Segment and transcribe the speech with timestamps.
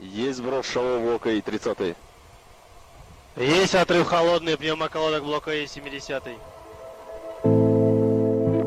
[0.00, 1.96] Есть сброс шумового блока и 30
[3.36, 6.22] Есть отрыв холодный пневмоколодок блока и 70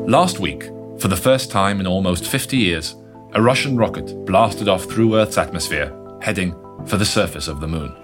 [0.06, 2.96] Last week, for the first time in almost 50 years,
[3.32, 6.52] a Russian rocket blasted off through Earth's atmosphere, heading
[6.86, 7.94] for the surface of the moon.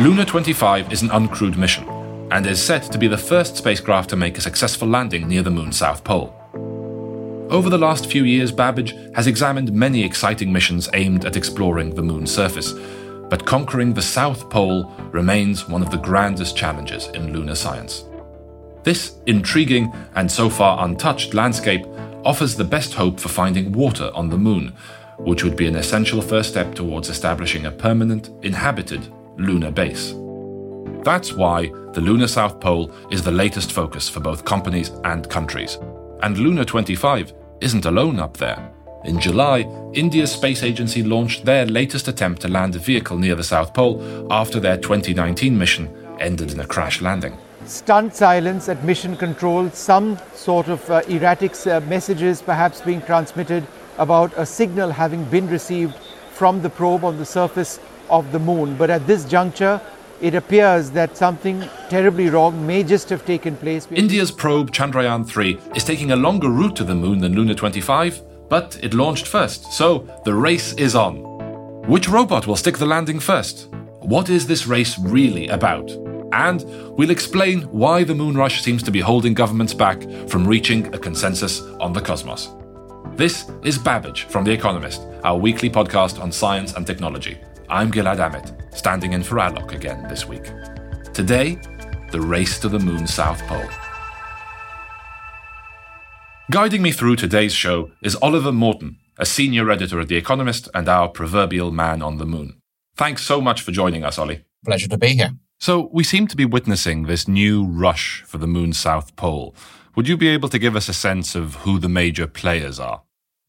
[0.00, 1.86] Luna 25 is an uncrewed mission
[2.32, 5.50] and is set to be the first spacecraft to make a successful landing near the
[5.50, 6.35] moon's south pole.
[7.49, 12.01] Over the last few years, Babbage has examined many exciting missions aimed at exploring the
[12.01, 12.73] moon's surface,
[13.29, 18.03] but conquering the South Pole remains one of the grandest challenges in lunar science.
[18.83, 21.85] This intriguing and so far untouched landscape
[22.25, 24.73] offers the best hope for finding water on the moon,
[25.17, 30.13] which would be an essential first step towards establishing a permanent, inhabited lunar base.
[31.03, 35.77] That's why the Lunar South Pole is the latest focus for both companies and countries.
[36.23, 38.71] And Luna 25 isn't alone up there.
[39.05, 39.61] In July,
[39.93, 44.27] India's space agency launched their latest attempt to land a vehicle near the South Pole
[44.31, 47.37] after their 2019 mission ended in a crash landing.
[47.65, 53.65] Stunned silence at mission control, some sort of uh, erratic uh, messages perhaps being transmitted
[53.99, 55.95] about a signal having been received
[56.31, 57.79] from the probe on the surface
[58.09, 58.75] of the moon.
[58.75, 59.79] But at this juncture,
[60.21, 63.87] it appears that something terribly wrong may just have taken place.
[63.91, 68.21] India's probe Chandrayaan 3 is taking a longer route to the moon than Luna 25,
[68.49, 71.23] but it launched first, so the race is on.
[71.87, 73.69] Which robot will stick the landing first?
[74.01, 75.89] What is this race really about?
[76.33, 76.63] And
[76.97, 80.97] we'll explain why the moon rush seems to be holding governments back from reaching a
[80.97, 82.49] consensus on the cosmos.
[83.15, 87.37] This is Babbage from The Economist, our weekly podcast on science and technology.
[87.69, 90.45] I'm Gilead Amit, standing in for Alok again this week.
[91.13, 91.59] Today,
[92.11, 93.69] the race to the moon's south pole.
[96.49, 100.87] Guiding me through today's show is Oliver Morton, a senior editor at The Economist and
[100.87, 102.61] our proverbial man on the moon.
[102.95, 104.45] Thanks so much for joining us, Ollie.
[104.63, 105.31] Pleasure to be here.
[105.59, 109.53] So, we seem to be witnessing this new rush for the moon's south pole.
[109.97, 113.01] Would you be able to give us a sense of who the major players are?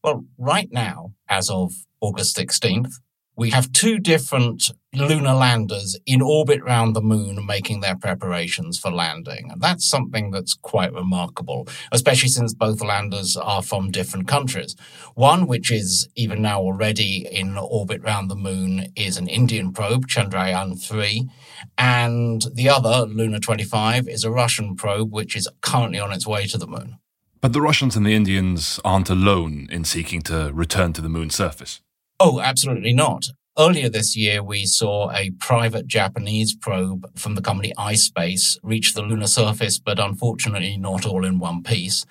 [0.03, 2.95] Well, right now, as of August 16th,
[3.39, 8.91] we have two different lunar landers in orbit around the moon making their preparations for
[8.91, 9.49] landing.
[9.49, 14.75] And that's something that's quite remarkable, especially since both landers are from different countries.
[15.15, 20.07] One, which is even now already in orbit around the moon, is an Indian probe,
[20.07, 21.29] Chandrayaan 3.
[21.77, 26.45] And the other, Luna 25, is a Russian probe, which is currently on its way
[26.47, 26.97] to the moon.
[27.39, 31.35] But the Russians and the Indians aren't alone in seeking to return to the moon's
[31.35, 31.79] surface.
[32.19, 33.25] Oh, absolutely not.
[33.57, 39.01] Earlier this year, we saw a private Japanese probe from the company iSpace reach the
[39.01, 42.05] lunar surface, but unfortunately not all in one piece.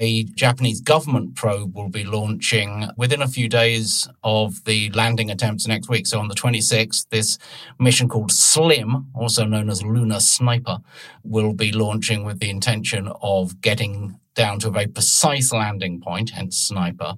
[0.00, 5.66] A Japanese government probe will be launching within a few days of the landing attempts
[5.66, 6.06] next week.
[6.06, 7.36] So on the 26th, this
[7.78, 10.78] mission called SLIM, also known as Lunar Sniper,
[11.22, 16.30] will be launching with the intention of getting down to a very precise landing point,
[16.30, 17.14] hence sniper.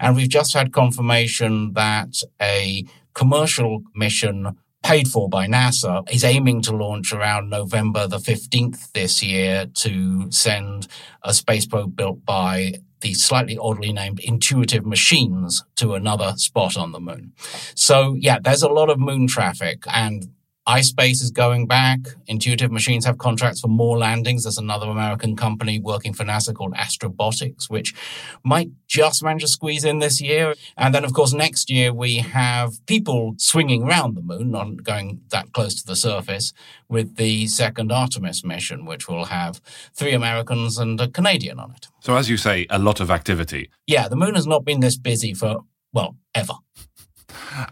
[0.00, 2.84] And we've just had confirmation that a
[3.16, 9.22] commercial mission paid for by NASA is aiming to launch around November the 15th this
[9.22, 10.86] year to send
[11.24, 16.92] a space probe built by the slightly oddly named intuitive machines to another spot on
[16.92, 17.32] the moon.
[17.74, 20.28] So yeah, there's a lot of moon traffic and
[20.66, 22.00] iSpace is going back.
[22.26, 24.42] Intuitive Machines have contracts for more landings.
[24.42, 27.94] There's another American company working for NASA called Astrobotics, which
[28.42, 30.54] might just manage to squeeze in this year.
[30.76, 35.20] And then, of course, next year we have people swinging around the moon, not going
[35.30, 36.52] that close to the surface,
[36.88, 39.60] with the second Artemis mission, which will have
[39.94, 41.88] three Americans and a Canadian on it.
[42.00, 43.70] So, as you say, a lot of activity.
[43.86, 45.60] Yeah, the moon has not been this busy for,
[45.92, 46.54] well, ever.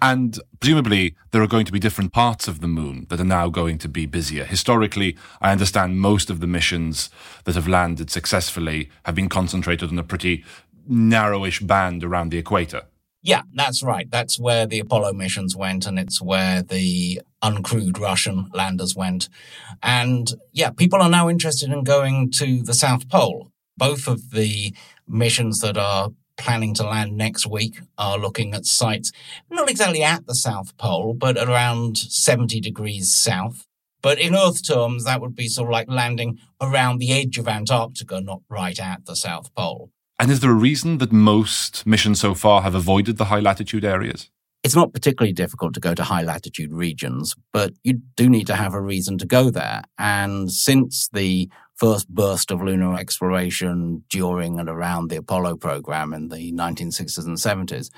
[0.01, 3.49] And presumably, there are going to be different parts of the moon that are now
[3.49, 4.45] going to be busier.
[4.45, 7.11] Historically, I understand most of the missions
[7.45, 10.45] that have landed successfully have been concentrated on a pretty
[10.91, 12.83] narrowish band around the equator.
[13.23, 14.11] Yeah, that's right.
[14.11, 19.31] That's where the Apollo missions went, and it's where the uncrewed Russian landers went.
[19.83, 23.51] And yeah, people are now interested in going to the South Pole.
[23.79, 24.75] Both of the
[25.09, 29.13] missions that are planning to land next week are looking at sites
[29.51, 33.67] not exactly at the South Pole, but around 70 degrees south.
[34.03, 37.49] But in Earth terms, that would be sort of like landing around the edge of
[37.49, 39.91] Antarctica, not right at the South Pole.
[40.19, 43.85] And is there a reason that most missions so far have avoided the high latitude
[43.85, 44.31] areas?
[44.63, 48.55] It's not particularly difficult to go to high latitude regions, but you do need to
[48.55, 49.83] have a reason to go there.
[49.99, 56.29] And since the first burst of lunar exploration during and around the Apollo program in
[56.29, 57.91] the 1960s and 70s,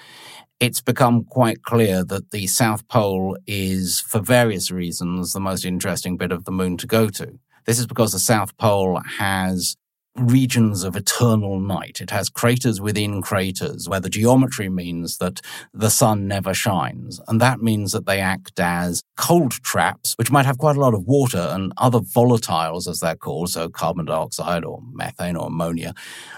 [0.59, 6.17] it's become quite clear that the South Pole is, for various reasons, the most interesting
[6.17, 7.39] bit of the moon to go to.
[7.67, 9.77] This is because the South Pole has
[10.19, 12.01] regions of eternal night.
[12.01, 15.41] It has craters within craters where the geometry means that
[15.73, 17.21] the sun never shines.
[17.29, 20.95] And that means that they act as cold traps, which might have quite a lot
[20.95, 25.95] of water and other volatiles, as they're called, so carbon dioxide or methane or ammonia,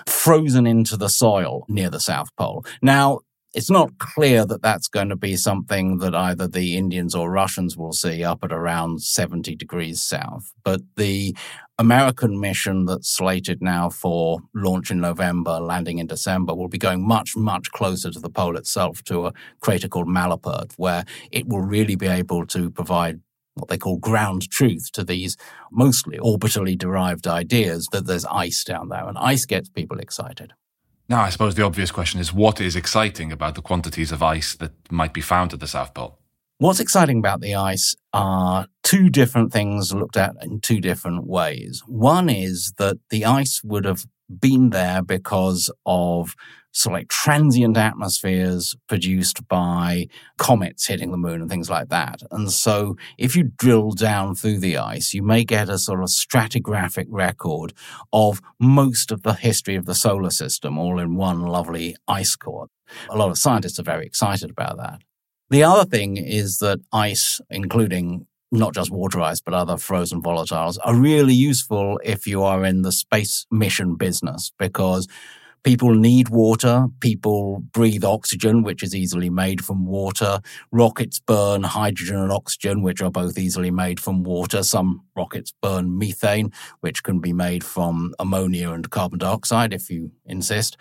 [0.06, 2.64] frozen into the soil near the South Pole.
[2.82, 3.20] Now,
[3.54, 7.76] it's not clear that that's going to be something that either the Indians or Russians
[7.76, 10.52] will see up at around 70 degrees south.
[10.64, 11.34] But the
[11.78, 17.06] American mission that's slated now for launch in November, landing in December, will be going
[17.06, 21.62] much, much closer to the pole itself to a crater called Malapert, where it will
[21.62, 23.20] really be able to provide
[23.54, 25.36] what they call ground truth to these
[25.72, 29.08] mostly orbitally derived ideas that there's ice down there.
[29.08, 30.52] And ice gets people excited.
[31.08, 34.54] Now, I suppose the obvious question is what is exciting about the quantities of ice
[34.56, 36.18] that might be found at the South Pole?
[36.58, 41.82] What's exciting about the ice are two different things looked at in two different ways.
[41.86, 46.34] One is that the ice would have been there because of
[46.78, 52.22] so like transient atmospheres produced by comets hitting the moon and things like that.
[52.30, 56.06] And so if you drill down through the ice, you may get a sort of
[56.06, 57.72] stratigraphic record
[58.12, 62.68] of most of the history of the solar system all in one lovely ice core.
[63.10, 65.00] A lot of scientists are very excited about that.
[65.50, 70.78] The other thing is that ice, including not just water ice, but other frozen volatiles,
[70.84, 75.08] are really useful if you are in the space mission business because
[75.62, 76.86] People need water.
[77.00, 80.40] People breathe oxygen, which is easily made from water.
[80.72, 84.62] Rockets burn hydrogen and oxygen, which are both easily made from water.
[84.62, 90.12] Some rockets burn methane, which can be made from ammonia and carbon dioxide, if you
[90.24, 90.76] insist.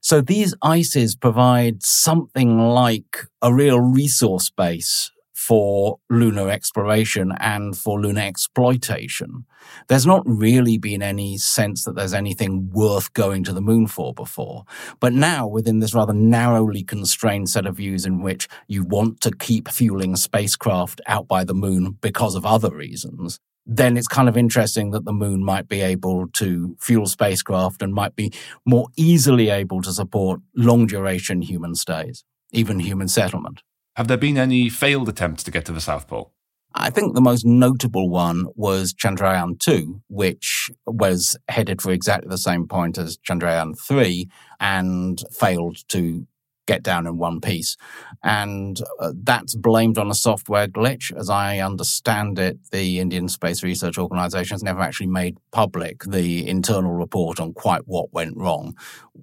[0.00, 5.10] So these ices provide something like a real resource base
[5.46, 9.44] for lunar exploration and for lunar exploitation.
[9.88, 14.14] There's not really been any sense that there's anything worth going to the moon for
[14.14, 14.64] before.
[15.00, 19.32] But now, within this rather narrowly constrained set of views in which you want to
[19.32, 24.36] keep fueling spacecraft out by the moon because of other reasons, then it's kind of
[24.36, 28.32] interesting that the moon might be able to fuel spacecraft and might be
[28.64, 33.62] more easily able to support long duration human stays, even human settlement.
[33.96, 36.32] Have there been any failed attempts to get to the South Pole?
[36.74, 42.38] I think the most notable one was Chandrayaan 2, which was headed for exactly the
[42.38, 46.26] same point as Chandrayaan 3 and failed to
[46.72, 47.76] get down in one piece.
[48.22, 51.14] And uh, that's blamed on a software glitch.
[51.16, 56.48] As I understand it, the Indian Space Research Organization has never actually made public the
[56.48, 58.74] internal report on quite what went wrong.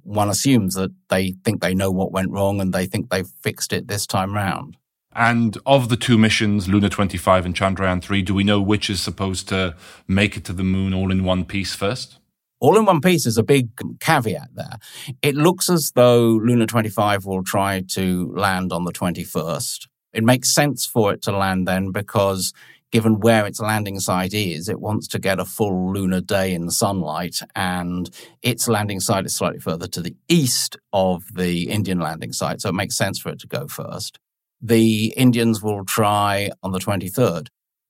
[0.03, 3.73] One assumes that they think they know what went wrong and they think they've fixed
[3.73, 4.77] it this time round.
[5.11, 9.01] And of the two missions, Luna 25 and Chandrayaan 3, do we know which is
[9.01, 9.75] supposed to
[10.07, 12.18] make it to the moon all in one piece first?
[12.61, 14.77] All in one piece is a big caveat there.
[15.21, 19.87] It looks as though Luna 25 will try to land on the 21st.
[20.11, 22.53] It makes sense for it to land then because
[22.91, 26.69] given where its landing site is, it wants to get a full lunar day in
[26.69, 28.09] sunlight, and
[28.41, 32.69] its landing site is slightly further to the east of the Indian landing site, so
[32.69, 34.19] it makes sense for it to go first.
[34.61, 37.47] The Indians will try on the 23rd.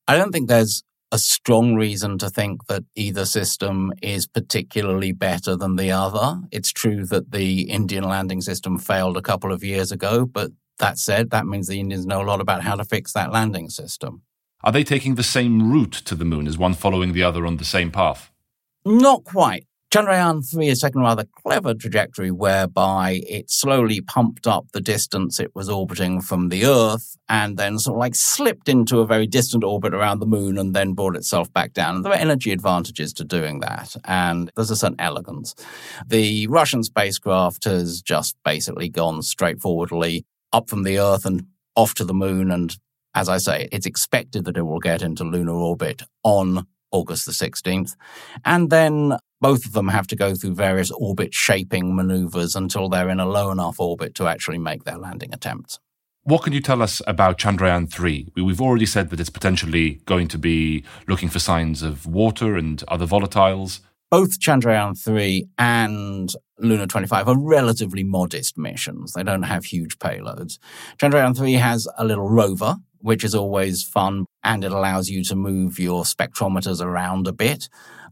[0.08, 5.56] I don't think there's a strong reason to think that either system is particularly better
[5.56, 6.42] than the other.
[6.52, 10.98] It's true that the Indian landing system failed a couple of years ago, but that
[10.98, 14.22] said, that means the Indians know a lot about how to fix that landing system.
[14.64, 16.46] Are they taking the same route to the moon?
[16.46, 18.32] Is one following the other on the same path?
[18.86, 19.66] Not quite.
[19.92, 25.40] Chandrayaan 3 has taken a rather clever trajectory whereby it slowly pumped up the distance
[25.40, 29.26] it was orbiting from the Earth and then sort of like slipped into a very
[29.26, 31.96] distant orbit around the moon and then brought itself back down.
[31.96, 33.96] And there are energy advantages to doing that.
[34.06, 35.56] And there's a certain elegance.
[36.06, 42.06] The Russian spacecraft has just basically gone straightforwardly up from the Earth and off to
[42.06, 42.52] the moon.
[42.52, 42.78] And
[43.16, 47.32] as I say, it's expected that it will get into lunar orbit on August the
[47.32, 47.96] 16th.
[48.46, 53.10] And then both of them have to go through various orbit shaping maneuvers until they're
[53.10, 55.80] in a low enough orbit to actually make their landing attempts.
[56.24, 58.34] What can you tell us about Chandrayaan 3?
[58.36, 62.84] We've already said that it's potentially going to be looking for signs of water and
[62.88, 63.80] other volatiles.
[64.12, 66.30] Both Chandrayaan 3 and
[66.60, 69.14] Luna 25 are relatively modest missions.
[69.14, 70.60] They don't have huge payloads.
[70.98, 75.36] Chandrayaan 3 has a little rover, which is always fun, and it allows you to
[75.36, 77.70] move your spectrometers around a bit.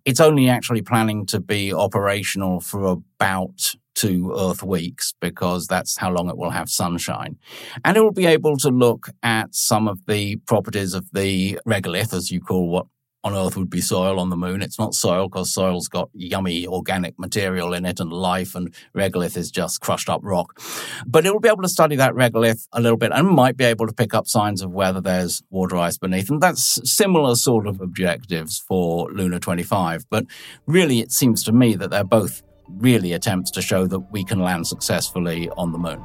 [0.07, 6.09] It's only actually planning to be operational for about two Earth weeks because that's how
[6.09, 7.35] long it will have sunshine.
[7.83, 12.13] And it will be able to look at some of the properties of the regolith,
[12.13, 12.85] as you call what
[13.23, 14.61] on Earth would be soil on the moon.
[14.61, 19.35] It's not soil because soil's got yummy organic material in it and life, and regolith
[19.35, 20.59] is just crushed up rock.
[21.05, 23.65] But it will be able to study that regolith a little bit and might be
[23.65, 26.29] able to pick up signs of whether there's water ice beneath.
[26.29, 30.05] And that's similar sort of objectives for Luna 25.
[30.09, 30.25] But
[30.65, 34.39] really, it seems to me that they're both really attempts to show that we can
[34.39, 36.03] land successfully on the moon.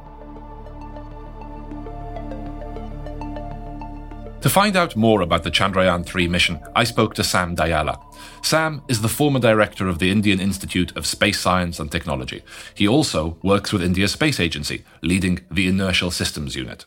[4.43, 7.97] To find out more about the Chandrayaan 3 mission, I spoke to Sam Dayala.
[8.43, 12.41] Sam is the former director of the Indian Institute of Space Science and Technology.
[12.75, 16.85] He also works with India's space agency, leading the Inertial Systems Unit.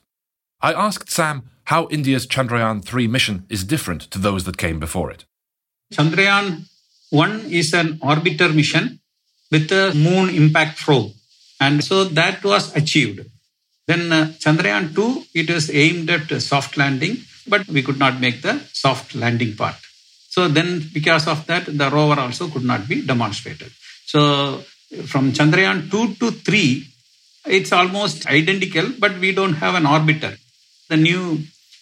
[0.61, 5.11] I asked Sam how India's Chandrayaan 3 mission is different to those that came before
[5.11, 5.25] it.
[5.95, 6.69] Chandrayaan
[7.09, 9.01] 1 is an orbiter mission
[9.51, 11.13] with a moon impact probe.
[11.59, 13.21] And so that was achieved.
[13.87, 17.17] Then uh, Chandrayaan 2, it was aimed at soft landing
[17.49, 19.76] but we could not make the soft landing part.
[20.29, 23.73] So then, because of that, the rover also could not be demonstrated.
[24.05, 24.62] So
[25.07, 26.87] from Chandrayaan 2 to 3,
[27.47, 30.37] it's almost identical, but we don't have an orbiter.
[30.88, 31.41] The new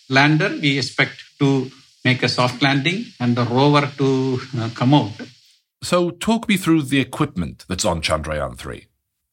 [0.09, 1.71] lander, we expect to
[2.05, 5.13] make a soft landing and the rover to uh, come out.
[5.83, 8.87] So, talk me through the equipment that's on Chandrayaan 3.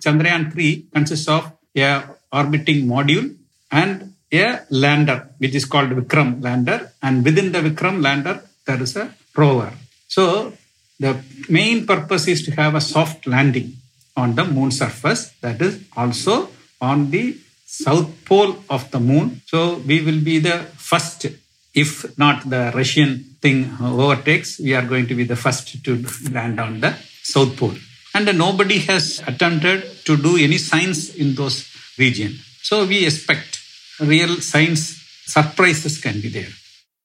[0.03, 3.35] Chandrayaan 3 consists of a orbiting module
[3.71, 6.91] and a lander, which is called Vikram lander.
[7.01, 9.73] And within the Vikram lander, there is a rover.
[10.07, 10.53] So
[10.99, 13.73] the main purpose is to have a soft landing
[14.15, 19.41] on the moon surface that is also on the south pole of the moon.
[19.45, 21.25] So we will be the first,
[21.73, 26.59] if not the Russian thing overtakes, we are going to be the first to land
[26.59, 27.75] on the south pole.
[28.13, 32.45] And nobody has attempted to do any science in those regions.
[32.61, 33.60] So we expect
[34.01, 36.49] real science surprises can be there.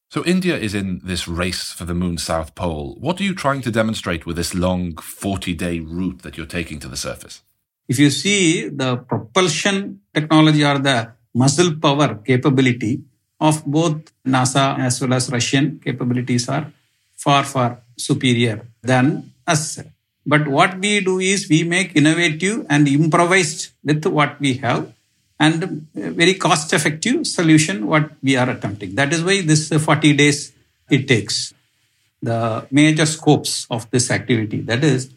[0.09, 2.97] So India is in this race for the moon's south pole.
[3.01, 6.79] What are you trying to demonstrate with this long 40 day route that you're taking
[6.81, 7.43] to the surface?
[7.89, 13.03] If you see the propulsion technology or the muscle power capability
[13.41, 16.73] of both NASA as well as Russian capabilities are
[17.15, 19.81] far, far superior than us.
[20.25, 24.93] But what we do is we make innovative and improvised with what we have
[25.39, 28.95] and very cost effective solution what we are attempting.
[28.95, 30.53] That is why this 40 days
[30.91, 31.53] it takes.
[32.23, 35.11] The major scopes of this activity, that is,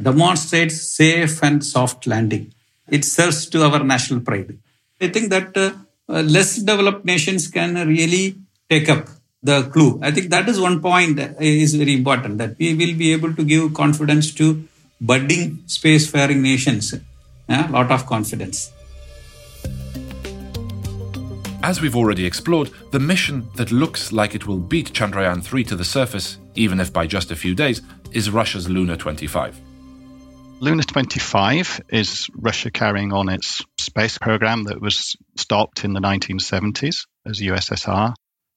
[0.00, 2.52] demonstrates safe and soft landing.
[2.88, 4.58] It serves to our national pride.
[5.00, 5.72] I think that uh,
[6.08, 8.36] less developed nations can really
[8.68, 9.08] take up
[9.42, 10.00] the clue.
[10.02, 13.44] I think that is one point is very important that we will be able to
[13.44, 14.68] give confidence to
[15.00, 16.94] budding spacefaring nations.
[17.48, 18.70] A lot of confidence.
[21.62, 25.76] As we've already explored, the mission that looks like it will beat Chandrayaan 3 to
[25.76, 29.60] the surface, even if by just a few days, is Russia's Luna 25.
[30.60, 37.06] Luna 25 is Russia carrying on its space program that was stopped in the 1970s
[37.26, 38.14] as USSR.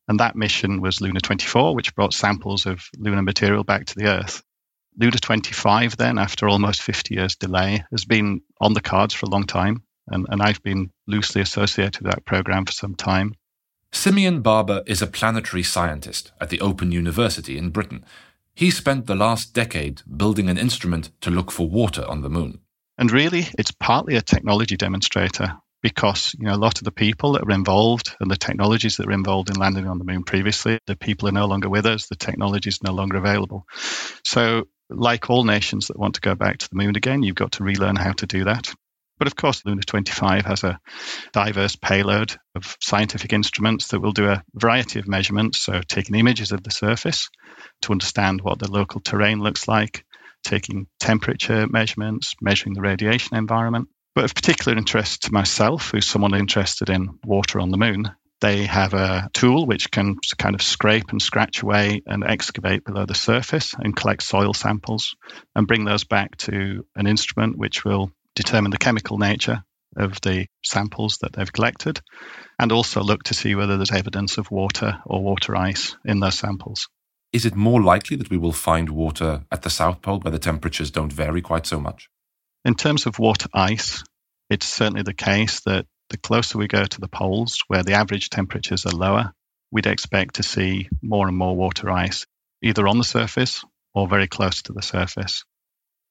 [0.08, 4.08] And that mission was Luna 24, which brought samples of lunar material back to the
[4.08, 4.42] Earth.
[4.98, 9.30] Luna 25, then, after almost 50 years' delay, has been on the cards for a
[9.30, 13.36] long time and, and I've been loosely associated with that program for some time.
[13.92, 18.04] Simeon Barber is a planetary scientist at the Open University in Britain.
[18.56, 22.60] He spent the last decade building an instrument to look for water on the moon.
[22.98, 27.34] And really, it's partly a technology demonstrator because you know a lot of the people
[27.34, 30.80] that were involved and the technologies that were involved in landing on the moon previously,
[30.88, 33.66] the people are no longer with us, the technology is no longer available.
[34.24, 37.54] So, like all nations that want to go back to the moon again, you've got
[37.54, 38.74] to relearn how to do that.
[39.20, 40.80] But of course, Luna 25 has a
[41.32, 45.60] diverse payload of scientific instruments that will do a variety of measurements.
[45.60, 47.30] So, taking images of the surface
[47.84, 50.04] to understand what the local terrain looks like,
[50.44, 53.88] taking temperature measurements, measuring the radiation environment.
[54.16, 58.12] But of particular interest to myself, who's someone interested in water on the moon,
[58.44, 63.06] They have a tool which can kind of scrape and scratch away and excavate below
[63.06, 65.16] the surface and collect soil samples
[65.56, 69.64] and bring those back to an instrument which will determine the chemical nature
[69.96, 72.02] of the samples that they've collected
[72.60, 76.38] and also look to see whether there's evidence of water or water ice in those
[76.38, 76.88] samples.
[77.32, 80.40] Is it more likely that we will find water at the South Pole where the
[80.40, 82.10] temperatures don't vary quite so much?
[82.66, 84.04] In terms of water ice,
[84.50, 88.30] it's certainly the case that the closer we go to the poles, where the average
[88.30, 89.34] temperatures are lower,
[89.72, 92.26] we'd expect to see more and more water ice,
[92.62, 95.44] either on the surface or very close to the surface.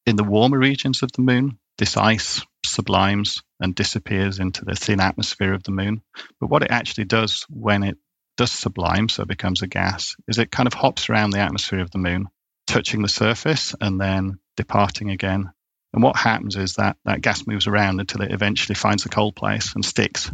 [0.05, 5.01] In the warmer regions of the moon, this ice sublimes and disappears into the thin
[5.01, 6.03] atmosphere of the moon.
[6.41, 7.99] But what it actually does when it
[8.37, 11.81] does sublime, so it becomes a gas, is it kind of hops around the atmosphere
[11.81, 12.29] of the moon,
[12.67, 15.51] touching the surface and then departing again.
[15.93, 19.37] And what happens is that that gas moves around until it eventually finds a cold
[19.37, 20.31] place and sticks.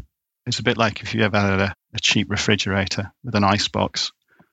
[0.47, 3.69] It's a bit like if you ever had a, a cheap refrigerator with an ice
[3.69, 4.13] box.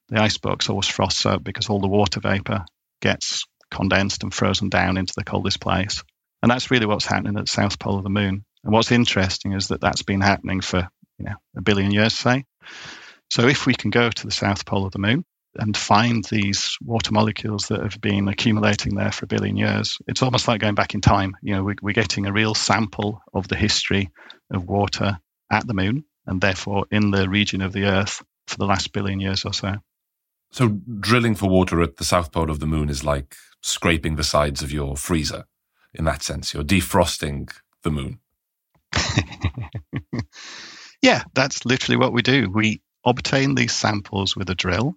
[0.10, 2.66] The ice box always frosts up because all the water vapor
[3.02, 6.04] gets condensed and frozen down into the coldest place.
[6.46, 8.46] And that's really what's happening at the south pole of the moon.
[8.64, 10.88] And what's interesting is that that's been happening for
[11.18, 12.46] you know a billion years, say.
[13.32, 15.26] So if we can go to the south pole of the moon
[15.56, 20.22] and find these water molecules that have been accumulating there for a billion years, it's
[20.22, 21.36] almost like going back in time.
[21.42, 24.12] You know, we're, we're getting a real sample of the history
[24.54, 25.18] of water
[25.52, 29.20] at the moon and therefore in the region of the Earth for the last billion
[29.20, 29.78] years or so.
[30.52, 30.68] So
[31.00, 34.62] drilling for water at the south pole of the moon is like scraping the sides
[34.62, 35.46] of your freezer
[35.98, 36.54] in that sense.
[36.54, 37.50] You're defrosting
[37.84, 38.20] the moon.
[41.02, 42.50] yeah, that's literally what we do.
[42.50, 44.96] We obtain these samples with a drill.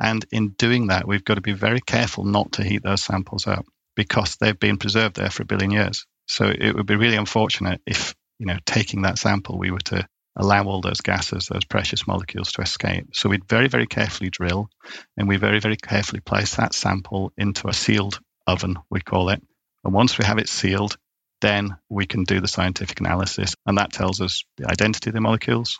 [0.00, 3.46] And in doing that, we've got to be very careful not to heat those samples
[3.46, 3.64] up
[3.94, 6.06] because they've been preserved there for a billion years.
[6.26, 10.06] So it would be really unfortunate if, you know, taking that sample, we were to
[10.36, 13.06] allow all those gases, those precious molecules to escape.
[13.12, 14.68] So we'd very, very carefully drill
[15.16, 19.42] and we very, very carefully place that sample into a sealed oven, we call it,
[19.84, 20.96] and once we have it sealed,
[21.40, 23.54] then we can do the scientific analysis.
[23.66, 25.78] And that tells us the identity of the molecules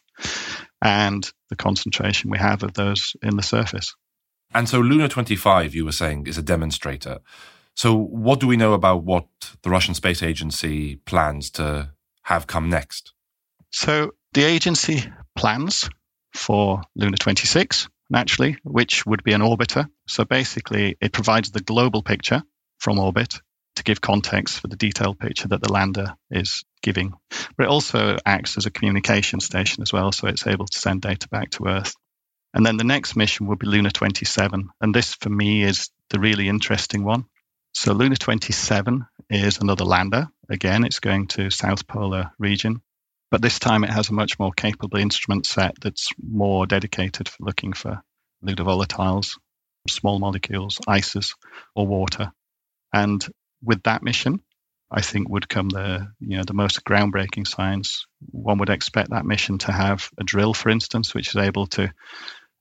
[0.82, 3.94] and the concentration we have of those in the surface.
[4.52, 7.18] And so Luna 25, you were saying, is a demonstrator.
[7.74, 9.26] So what do we know about what
[9.62, 11.90] the Russian Space Agency plans to
[12.24, 13.12] have come next?
[13.70, 15.88] So the agency plans
[16.34, 19.88] for Luna 26, naturally, which would be an orbiter.
[20.06, 22.42] So basically, it provides the global picture
[22.78, 23.40] from orbit
[23.84, 27.14] give context for the detailed picture that the lander is giving.
[27.56, 31.02] But it also acts as a communication station as well, so it's able to send
[31.02, 31.94] data back to Earth.
[32.54, 34.68] And then the next mission will be Luna 27.
[34.80, 37.24] And this, for me, is the really interesting one.
[37.72, 40.28] So Luna 27 is another lander.
[40.48, 42.80] Again, it's going to South Polar region.
[43.32, 47.42] But this time it has a much more capable instrument set that's more dedicated for
[47.42, 48.00] looking for
[48.42, 49.36] lunar volatiles,
[49.88, 51.34] small molecules, ices,
[51.74, 52.30] or water.
[52.92, 53.26] And
[53.64, 54.40] with that mission,
[54.90, 58.06] I think would come the you know the most groundbreaking science.
[58.30, 61.92] One would expect that mission to have a drill, for instance, which is able to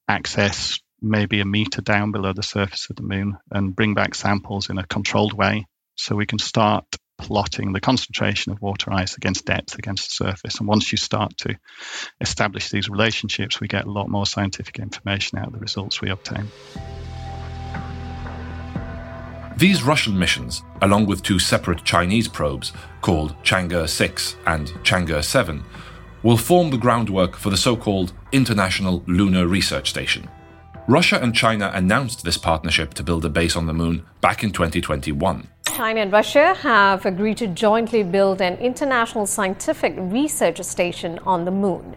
[0.08, 4.70] access maybe a meter down below the surface of the moon and bring back samples
[4.70, 6.86] in a controlled way, so we can start
[7.20, 10.60] plotting the concentration of water ice against depth against the surface.
[10.60, 11.58] And once you start to
[12.20, 16.10] establish these relationships, we get a lot more scientific information out of the results we
[16.10, 16.50] obtain.
[19.64, 25.64] These Russian missions, along with two separate Chinese probes called Chang'e 6 and Chang'e 7,
[26.22, 30.30] will form the groundwork for the so called International Lunar Research Station.
[30.90, 34.52] Russia and China announced this partnership to build a base on the moon back in
[34.52, 35.48] 2021.
[35.74, 41.52] China and Russia have agreed to jointly build an international scientific research station on the
[41.52, 41.96] moon.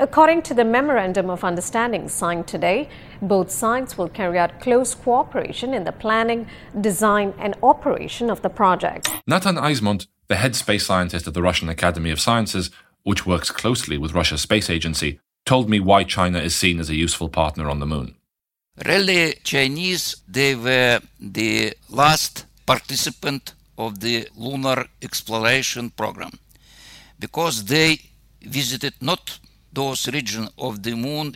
[0.00, 2.88] According to the Memorandum of Understanding signed today,
[3.20, 6.46] both sides will carry out close cooperation in the planning,
[6.80, 9.10] design, and operation of the project.
[9.26, 12.70] Natan Eismont, the head space scientist at the Russian Academy of Sciences,
[13.02, 16.94] which works closely with Russia's space agency, told me why China is seen as a
[16.94, 18.14] useful partner on the moon.
[18.86, 26.38] Really, Chinese, they were the last participant of the lunar exploration program
[27.18, 27.98] because they
[28.40, 29.40] visited not
[29.78, 31.26] those regions of the moon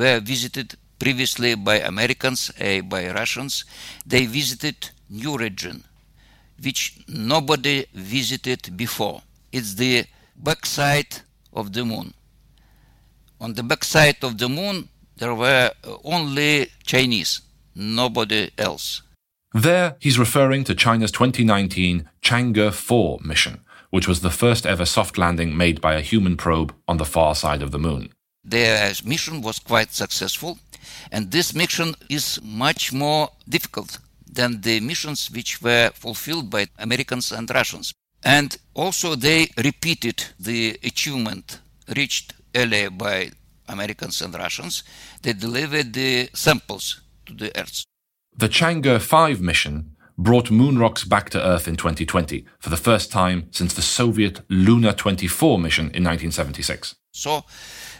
[0.00, 3.64] were visited previously by Americans, uh, by Russians.
[4.04, 4.76] They visited
[5.08, 5.76] new region,
[6.64, 9.22] which nobody visited before.
[9.56, 10.04] It's the
[10.36, 11.12] backside
[11.60, 12.12] of the moon.
[13.40, 14.76] On the backside of the moon,
[15.16, 15.70] there were
[16.04, 17.40] only Chinese,
[17.74, 19.00] nobody else.
[19.54, 25.18] There, he's referring to China's 2019 Chang'e 4 mission, which was the first ever soft
[25.18, 28.10] landing made by a human probe on the far side of the moon.
[28.44, 30.58] their mission was quite successful,
[31.12, 33.98] and this mission is much more difficult
[34.38, 37.92] than the missions which were fulfilled by Americans and Russians.
[38.22, 41.60] And also, they repeated the achievement
[41.96, 43.30] reached earlier by
[43.68, 44.82] Americans and Russians.
[45.22, 47.84] They delivered the samples to the Earth.
[48.36, 53.12] The Chang'e 5 mission brought moon rocks back to Earth in 2020 for the first
[53.12, 56.96] time since the Soviet Luna 24 mission in 1976.
[57.12, 57.44] So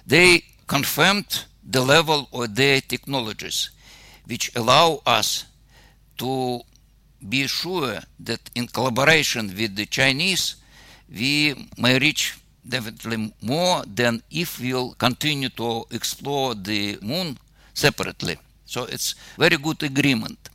[0.04, 3.70] they confirmed the level of their technologies,
[4.26, 5.44] which allow us
[6.18, 6.60] to
[7.28, 10.56] be sure that in collaboration with the Chinese,
[11.08, 17.38] we may reach definitely more than if we'll continue to explore the moon
[17.74, 18.36] separately.
[18.66, 20.50] So it's very good agreement.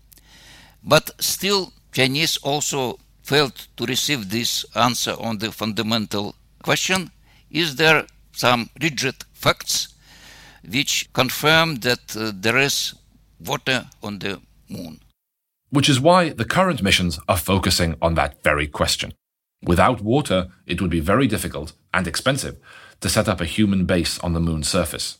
[0.84, 7.12] But still, Chinese also failed to receive this answer on the fundamental question:
[7.50, 9.88] Is there some rigid facts
[10.68, 12.96] which confirm that uh, there is
[13.40, 15.00] water on the moon?
[15.70, 19.14] Which is why the current missions are focusing on that very question.
[19.64, 22.58] Without water, it would be very difficult and expensive
[23.00, 25.20] to set up a human base on the moon's surface.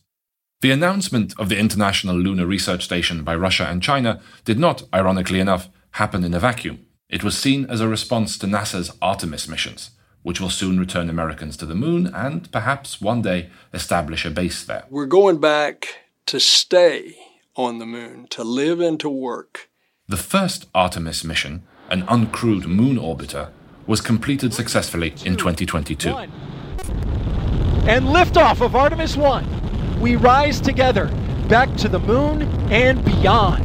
[0.64, 5.42] The announcement of the International Lunar Research Station by Russia and China did not, ironically
[5.42, 6.86] enough, happen in a vacuum.
[7.10, 11.58] It was seen as a response to NASA's Artemis missions, which will soon return Americans
[11.58, 14.86] to the moon and perhaps one day establish a base there.
[14.90, 15.98] We're going back
[16.28, 17.18] to stay
[17.58, 19.70] on the moon, to live and to work.
[20.08, 23.50] The first Artemis mission, an uncrewed moon orbiter,
[23.86, 26.08] was completed successfully in 2022.
[27.86, 29.63] And liftoff of Artemis 1.
[30.04, 31.06] We rise together
[31.48, 33.64] back to the moon and beyond.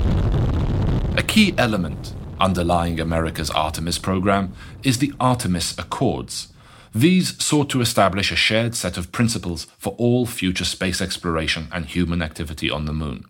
[1.19, 4.53] A key element underlying America's Artemis program
[4.85, 6.53] is the Artemis Accords.
[6.95, 11.87] These sought to establish a shared set of principles for all future space exploration and
[11.87, 13.25] human activity on the moon.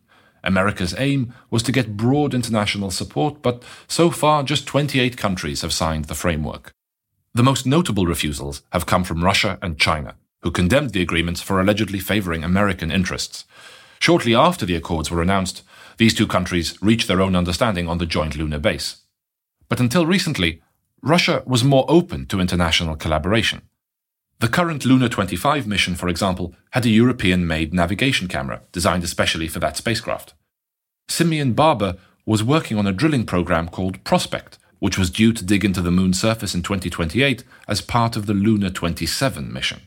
[0.44, 5.72] America's aim was to get broad international support, but so far just 28 countries have
[5.72, 6.72] signed the framework.
[7.32, 11.60] The most notable refusals have come from Russia and China, who condemned the agreements for
[11.60, 13.44] allegedly favoring American interests.
[14.00, 15.62] Shortly after the accords were announced,
[15.96, 18.98] these two countries reached their own understanding on the joint lunar base.
[19.68, 20.62] But until recently,
[21.02, 23.62] Russia was more open to international collaboration.
[24.40, 29.48] The current Luna 25 mission, for example, had a European made navigation camera designed especially
[29.48, 30.34] for that spacecraft.
[31.08, 35.64] Simeon Barber was working on a drilling program called Prospect, which was due to dig
[35.64, 39.80] into the moon's surface in 2028 as part of the Luna 27 mission.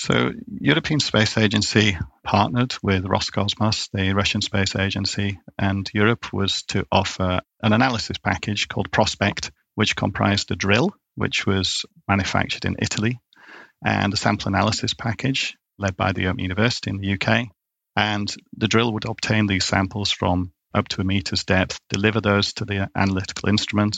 [0.00, 6.86] So, European Space Agency partnered with Roscosmos, the Russian space agency, and Europe was to
[6.92, 13.18] offer an analysis package called Prospect, which comprised a drill, which was manufactured in Italy,
[13.84, 17.48] and a sample analysis package led by the Open University in the UK.
[17.96, 22.52] And the drill would obtain these samples from up to a meter's depth, deliver those
[22.52, 23.96] to the analytical instrument,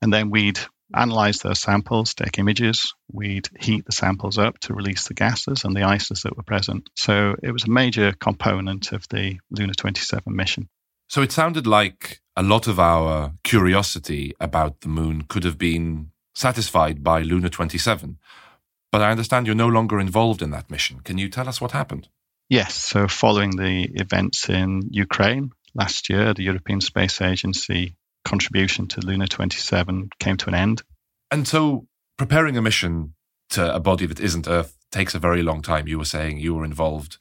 [0.00, 0.60] and then we'd
[0.94, 2.94] analyze those samples, take images.
[3.12, 6.88] We'd heat the samples up to release the gases and the ices that were present.
[6.94, 10.68] So it was a major component of the Luna 27 mission.
[11.08, 16.10] So it sounded like a lot of our curiosity about the moon could have been
[16.34, 18.18] satisfied by Luna 27.
[18.92, 21.00] But I understand you're no longer involved in that mission.
[21.00, 22.08] Can you tell us what happened?
[22.48, 22.74] Yes.
[22.74, 29.28] So, following the events in Ukraine last year, the European Space Agency contribution to Luna
[29.28, 30.82] 27 came to an end.
[31.30, 31.86] And so
[32.18, 33.14] preparing a mission
[33.50, 35.86] to a body that isn't Earth takes a very long time.
[35.86, 37.18] You were saying you were involved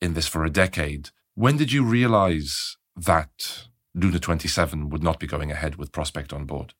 [0.00, 1.10] in this for a decade.
[1.34, 6.46] When did you realize that Luna 27 would not be going ahead with Prospect on
[6.46, 6.72] board?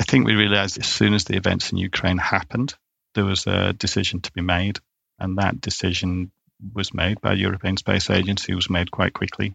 [0.00, 2.74] I think we realized as soon as the events in Ukraine happened,
[3.14, 4.80] there was a decision to be made.
[5.20, 6.32] And that decision
[6.74, 9.54] was made by the European Space Agency, was made quite quickly.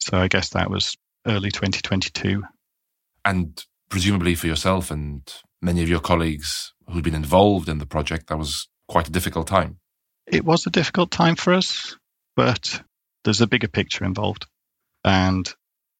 [0.00, 2.42] So I guess that was early 2022
[3.26, 5.20] and presumably for yourself and
[5.60, 9.48] many of your colleagues who'd been involved in the project, that was quite a difficult
[9.48, 9.78] time.
[10.26, 11.96] It was a difficult time for us,
[12.36, 12.80] but
[13.24, 14.46] there's a bigger picture involved.
[15.04, 15.52] And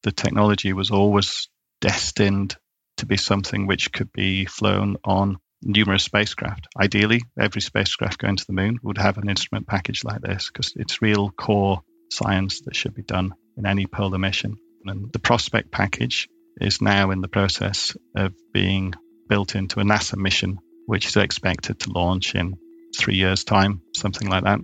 [0.04, 1.48] the technology was always
[1.80, 2.56] destined
[2.98, 6.68] to be something which could be flown on numerous spacecraft.
[6.80, 10.72] Ideally, every spacecraft going to the moon would have an instrument package like this because
[10.76, 14.56] it's real core science that should be done in any polar mission.
[14.84, 16.28] And the Prospect package
[16.60, 18.94] is now in the process of being
[19.28, 22.56] built into a NASA mission, which is expected to launch in
[22.96, 24.60] three years' time, something like that.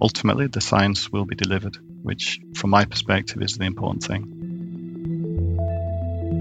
[0.00, 4.24] Ultimately, the science will be delivered, which, from my perspective, is the important thing.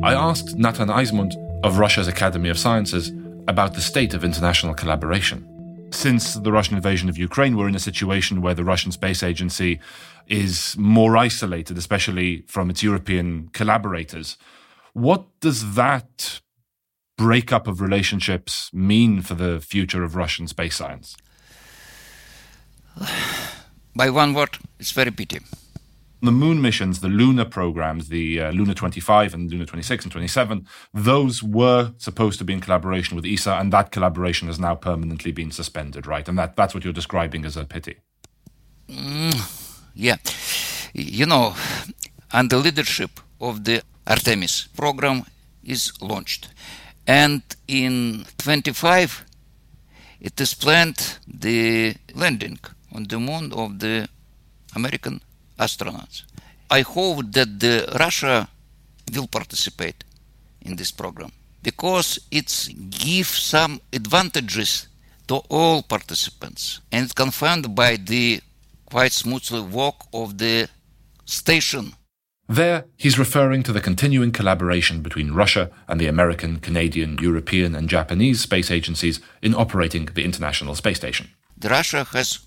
[0.03, 3.11] I asked Natan Eismont of Russia's Academy of Sciences
[3.47, 5.47] about the state of international collaboration.
[5.93, 9.79] since the Russian invasion of Ukraine, we're in a situation where the Russian Space Agency
[10.27, 14.37] is more isolated, especially from its European collaborators.
[14.93, 16.41] What does that
[17.17, 21.15] breakup of relationships mean for the future of Russian space science?
[23.95, 25.39] By one word, it's very pity.
[26.23, 30.67] The moon missions, the lunar programs, the uh, Luna 25 and Luna 26 and 27,
[30.93, 35.31] those were supposed to be in collaboration with ESA, and that collaboration has now permanently
[35.31, 36.29] been suspended, right?
[36.29, 37.97] And that, that's what you're describing as a pity.
[38.87, 40.17] Mm, yeah.
[40.93, 41.55] You know,
[42.31, 45.23] under leadership of the Artemis program
[45.63, 46.49] is launched.
[47.07, 49.25] And in 25,
[50.19, 52.59] it is planned the landing
[52.93, 54.09] on the moon of the
[54.75, 55.21] American
[55.57, 56.23] astronauts.
[56.69, 58.49] I hope that the Russia
[59.13, 60.03] will participate
[60.61, 61.31] in this program
[61.63, 62.49] because it
[62.89, 64.87] gives some advantages
[65.27, 68.41] to all participants and confirmed by the
[68.85, 70.67] quite smoothly work of the
[71.25, 71.93] station
[72.55, 77.89] there, he's referring to the continuing collaboration between Russia and the American, Canadian, European, and
[77.89, 81.29] Japanese space agencies in operating the International Space Station.
[81.57, 82.39] The Russia has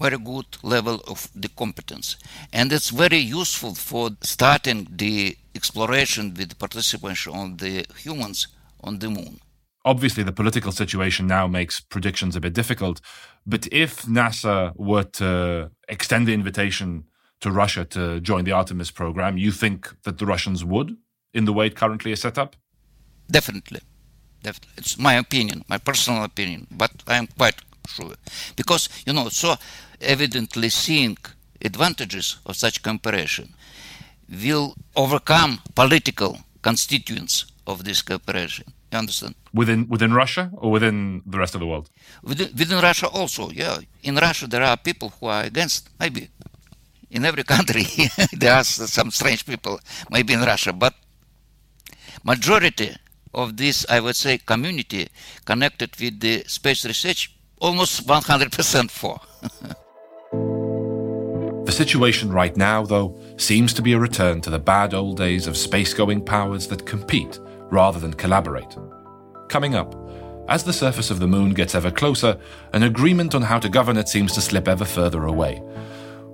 [0.00, 2.16] very good level of the competence,
[2.52, 8.48] and it's very useful for starting the exploration with participation of the humans
[8.84, 9.40] on the moon.
[9.84, 13.00] Obviously, the political situation now makes predictions a bit difficult,
[13.46, 17.04] but if NASA were to extend the invitation
[17.40, 20.96] to Russia to join the Artemis program, you think that the Russians would
[21.32, 22.56] in the way it currently is set up?
[23.30, 23.80] Definitely.
[24.42, 24.74] Definitely.
[24.78, 28.14] It's my opinion, my personal opinion, but I am quite sure.
[28.56, 29.56] Because, you know, so
[30.00, 31.16] evidently seeing
[31.60, 33.54] advantages of such cooperation
[34.28, 38.66] will overcome political constituents of this cooperation.
[38.92, 39.34] You understand?
[39.52, 41.90] Within within Russia or within the rest of the world?
[42.22, 43.78] Within, within Russia also, yeah.
[44.02, 46.30] In Russia there are people who are against, maybe
[47.10, 47.84] in every country
[48.32, 50.94] there are some strange people, maybe in Russia, but
[52.24, 52.96] majority
[53.34, 55.08] of this, I would say, community
[55.44, 59.20] connected with the space research, almost 100% for.
[61.64, 65.46] the situation right now, though, seems to be a return to the bad old days
[65.46, 67.38] of space-going powers that compete
[67.70, 68.76] rather than collaborate.
[69.48, 69.94] Coming up,
[70.48, 72.38] as the surface of the moon gets ever closer,
[72.72, 75.62] an agreement on how to govern it seems to slip ever further away.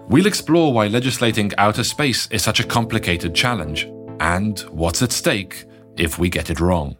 [0.09, 3.85] We'll explore why legislating outer space is such a complicated challenge
[4.21, 5.65] and what's at stake
[5.97, 6.97] if we get it wrong.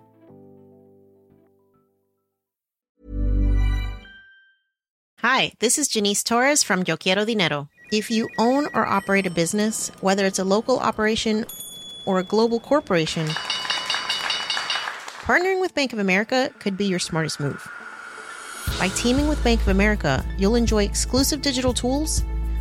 [5.19, 7.69] Hi, this is Janice Torres from Yo Quiero Dinero.
[7.93, 11.45] If you own or operate a business, whether it's a local operation
[12.07, 13.27] or a global corporation,
[15.27, 17.69] partnering with Bank of America could be your smartest move.
[18.79, 22.25] By teaming with Bank of America, you'll enjoy exclusive digital tools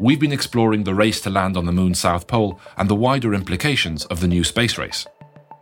[0.00, 3.34] we've been exploring the race to land on the moon's south pole and the wider
[3.34, 5.06] implications of the new space race.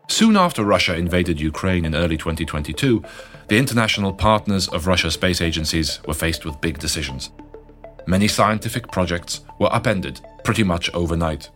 [0.08, 3.02] Soon after Russia invaded Ukraine in early 2022,
[3.48, 7.30] the international partners of Russia's space agencies were faced with big decisions.
[8.06, 11.50] Many scientific projects were upended pretty much overnight.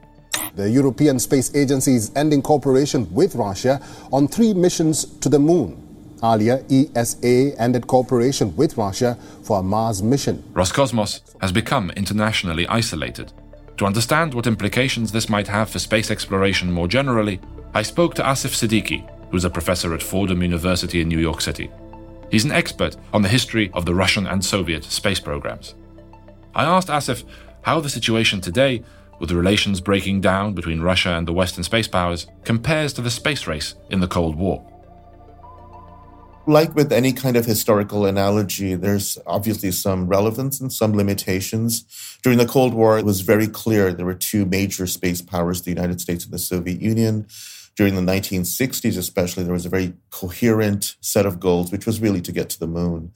[0.54, 3.80] The European Space Agency is ending cooperation with Russia
[4.12, 5.85] on three missions to the moon.
[6.22, 10.42] Earlier, ESA ended cooperation with Russia for a Mars mission.
[10.54, 13.32] Roscosmos has become internationally isolated.
[13.76, 17.40] To understand what implications this might have for space exploration more generally,
[17.74, 21.70] I spoke to Asif Siddiqi, who's a professor at Fordham University in New York City.
[22.30, 25.74] He's an expert on the history of the Russian and Soviet space programs.
[26.54, 27.24] I asked Asif
[27.62, 28.82] how the situation today,
[29.20, 33.10] with the relations breaking down between Russia and the Western space powers, compares to the
[33.10, 34.66] space race in the Cold War
[36.46, 41.84] like with any kind of historical analogy, there's obviously some relevance and some limitations.
[42.22, 45.70] During the Cold War, it was very clear there were two major space powers, the
[45.70, 47.26] United States and the Soviet Union.
[47.76, 52.22] During the 1960s, especially, there was a very coherent set of goals, which was really
[52.22, 53.12] to get to the moon.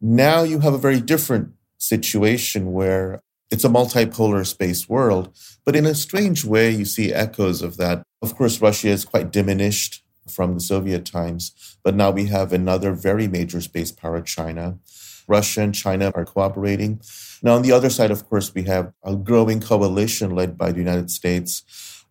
[0.00, 5.34] Now you have a very different situation where it's a multipolar space world,
[5.64, 8.02] but in a strange way, you see echoes of that.
[8.20, 11.76] Of course, Russia is quite diminished from the Soviet times.
[11.82, 14.78] But now we have another very major space power, China.
[15.26, 17.00] Russia and China are cooperating.
[17.42, 20.78] Now, on the other side, of course, we have a growing coalition led by the
[20.78, 21.62] United States,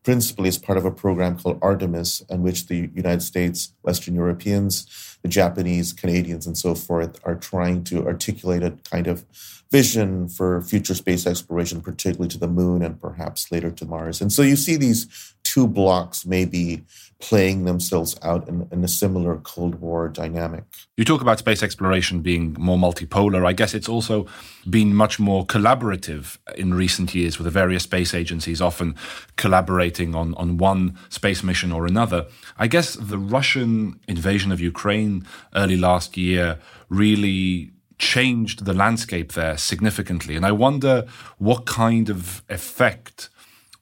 [0.04, 5.18] principally as part of a program called Artemis, in which the United States, Western Europeans,
[5.22, 9.26] the Japanese, Canadians, and so forth are trying to articulate a kind of
[9.72, 14.22] vision for future space exploration, particularly to the moon and perhaps later to Mars.
[14.22, 16.84] And so you see these two blocks maybe
[17.20, 20.64] playing themselves out in, in, a similar Cold War dynamic.
[20.98, 23.46] You talk about space exploration being more multipolar.
[23.46, 24.26] I guess it's also
[24.68, 28.96] been much more collaborative in recent years with the various space agencies often
[29.36, 32.26] collaborating on, on one space mission or another.
[32.58, 39.56] I guess the Russian invasion of Ukraine early last year really changed the landscape there
[39.58, 40.36] significantly.
[40.36, 41.06] And I wonder
[41.38, 43.30] what kind of effect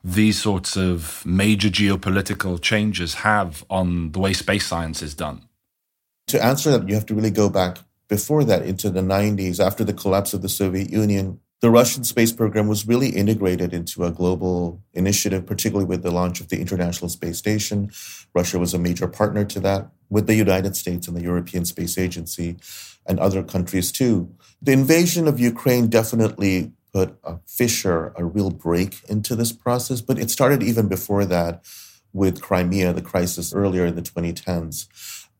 [0.03, 5.47] these sorts of major geopolitical changes have on the way space science is done.
[6.27, 9.83] To answer that, you have to really go back before that into the 90s, after
[9.83, 11.39] the collapse of the Soviet Union.
[11.61, 16.41] The Russian space program was really integrated into a global initiative, particularly with the launch
[16.41, 17.91] of the International Space Station.
[18.33, 21.97] Russia was a major partner to that, with the United States and the European Space
[21.97, 22.57] Agency
[23.05, 24.33] and other countries too.
[24.61, 30.19] The invasion of Ukraine definitely put a fissure, a real break into this process, but
[30.19, 31.63] it started even before that
[32.13, 34.87] with Crimea, the crisis earlier in the 2010s.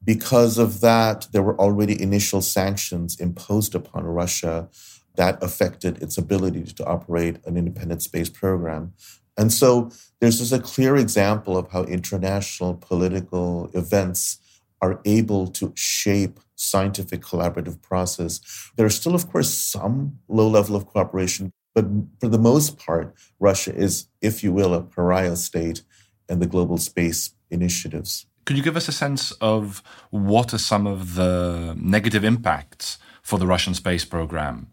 [0.04, 4.70] Because of that, there were already initial sanctions imposed upon Russia
[5.16, 8.94] that affected its ability to operate an independent space program.
[9.38, 14.38] And so there's just a clear example of how international political events
[14.82, 18.40] are able to shape scientific collaborative process.
[18.76, 21.86] There are still, of course, some low level of cooperation, but
[22.20, 25.84] for the most part, Russia is, if you will, a pariah state
[26.30, 28.26] in the global space initiatives.
[28.46, 33.38] Could you give us a sense of what are some of the negative impacts for
[33.38, 34.68] the Russian space program?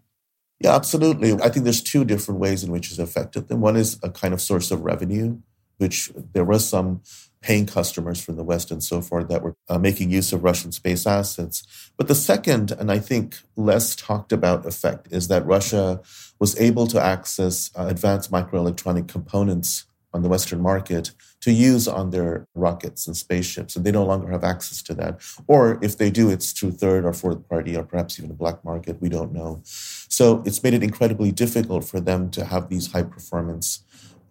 [0.61, 1.35] Yeah, absolutely.
[1.35, 3.61] I think there's two different ways in which it's affected them.
[3.61, 5.38] One is a kind of source of revenue,
[5.77, 7.03] which there was some
[7.40, 10.72] paying customers from the West and so forth that were uh, making use of Russian
[10.72, 11.90] space assets.
[11.96, 16.01] But the second, and I think less talked about effect, is that Russia
[16.38, 22.11] was able to access uh, advanced microelectronic components on the Western market to use on
[22.11, 23.77] their rockets and spaceships.
[23.77, 25.20] And they no longer have access to that.
[25.46, 28.64] Or if they do, it's through third or fourth party or perhaps even a black
[28.64, 29.01] market.
[29.01, 29.61] We don't know.
[29.64, 33.85] So it's made it incredibly difficult for them to have these high performance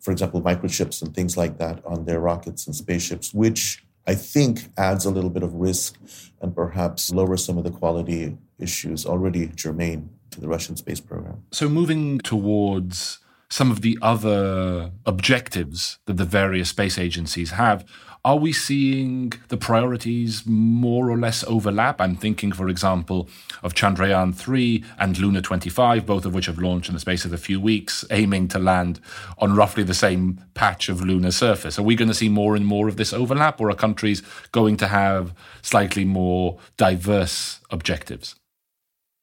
[0.08, 4.72] for example, microchips and things like that on their rockets and spaceships, which I think
[4.78, 5.98] adds a little bit of risk
[6.42, 11.44] and perhaps lowers some of the quality issues already germane to the Russian space program.
[11.52, 17.84] So, moving towards some of the other objectives that the various space agencies have,
[18.28, 22.02] are we seeing the priorities more or less overlap?
[22.02, 23.30] I'm thinking, for example,
[23.64, 27.32] of Chandrayaan 3 and Luna 25, both of which have launched in the space of
[27.32, 29.00] a few weeks, aiming to land
[29.38, 31.80] on roughly the same patch of lunar surface.
[31.80, 34.76] Are we going to see more and more of this overlap, or are countries going
[34.76, 38.36] to have slightly more diverse objectives?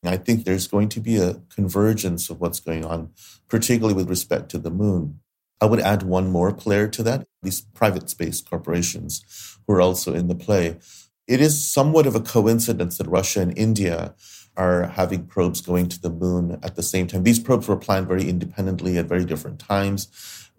[0.03, 3.11] I think there's going to be a convergence of what's going on,
[3.49, 5.21] particularly with respect to the moon.
[5.61, 10.15] I would add one more player to that these private space corporations who are also
[10.15, 10.79] in the play.
[11.27, 14.15] It is somewhat of a coincidence that Russia and India
[14.57, 17.23] are having probes going to the moon at the same time.
[17.23, 20.09] These probes were planned very independently at very different times.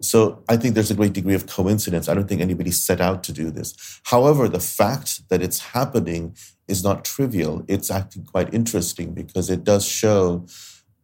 [0.00, 2.08] So I think there's a great degree of coincidence.
[2.08, 4.00] I don't think anybody set out to do this.
[4.04, 6.36] However, the fact that it's happening
[6.68, 7.64] is not trivial.
[7.68, 10.46] It's actually quite interesting because it does show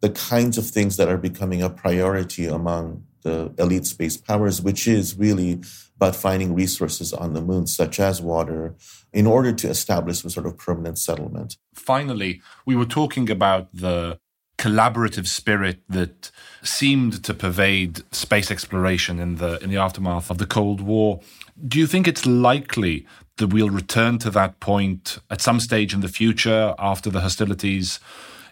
[0.01, 4.87] the kinds of things that are becoming a priority among the elite space powers, which
[4.87, 5.61] is really
[5.97, 8.75] about finding resources on the moon, such as water,
[9.13, 11.57] in order to establish some sort of permanent settlement.
[11.75, 14.19] Finally, we were talking about the
[14.59, 16.31] collaborative spirit that
[16.63, 21.21] seemed to pervade space exploration in the in the aftermath of the Cold War.
[21.67, 23.07] Do you think it's likely
[23.39, 27.99] that we'll return to that point at some stage in the future after the hostilities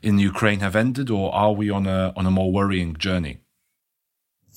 [0.03, 3.39] in Ukraine have ended, or are we on a on a more worrying journey?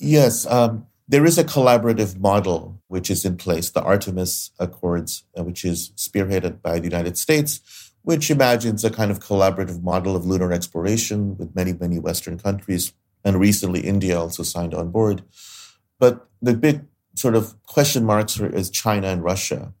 [0.04, 5.42] Yes, um, there is a collaborative model which is in place, the Artemis Accords, uh,
[5.42, 10.26] which is spearheaded by the United States, which imagines a kind of collaborative model of
[10.26, 12.92] lunar exploration with many, many Western countries.
[13.24, 15.22] And recently, India also signed on board.
[15.98, 16.82] But the big
[17.16, 19.72] sort of question marks are is China and Russia.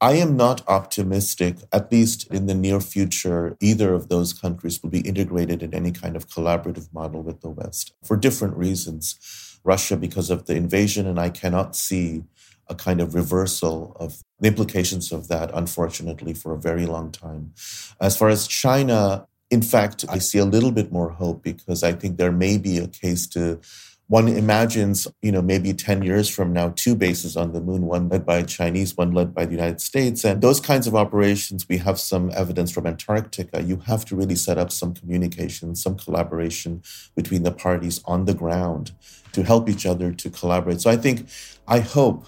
[0.00, 4.90] I am not optimistic, at least in the near future, either of those countries will
[4.90, 9.18] be integrated in any kind of collaborative model with the West for different reasons.
[9.64, 12.24] Russia because of the invasion, and I cannot see
[12.68, 17.52] a kind of reversal of the implications of that, unfortunately, for a very long time.
[18.00, 21.92] As far as China, In fact, I see a little bit more hope because I
[21.92, 23.60] think there may be a case to
[24.08, 28.08] one imagines, you know, maybe 10 years from now, two bases on the moon, one
[28.08, 30.24] led by Chinese, one led by the United States.
[30.24, 33.62] And those kinds of operations, we have some evidence from Antarctica.
[33.62, 36.82] You have to really set up some communication, some collaboration
[37.14, 38.92] between the parties on the ground
[39.34, 40.80] to help each other to collaborate.
[40.80, 41.28] So I think,
[41.68, 42.26] I hope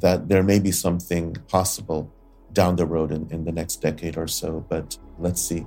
[0.00, 2.12] that there may be something possible
[2.52, 5.66] down the road in, in the next decade or so, but let's see.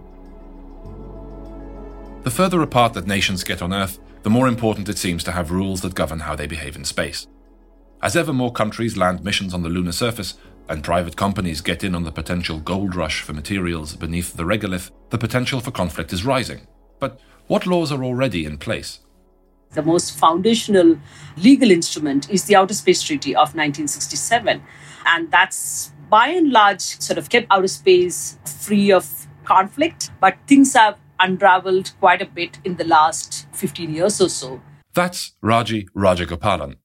[2.24, 5.52] The further apart that nations get on Earth, the more important it seems to have
[5.52, 7.28] rules that govern how they behave in space.
[8.02, 10.36] As ever more countries land missions on the lunar surface,
[10.68, 14.90] and private companies get in on the potential gold rush for materials beneath the regolith,
[15.12, 16.68] the potential for conflict is rising.
[17.00, 19.00] But what laws are already in place?
[19.76, 20.98] The most foundational
[21.36, 24.64] legal instrument is the Outer Space Treaty of 1967.
[25.06, 30.12] And that's by and large sort of kept outer space free of conflict.
[30.22, 34.62] But things have unraveled quite a bit in the last 15 years or so.
[34.94, 36.76] That's Raji Rajagopalan.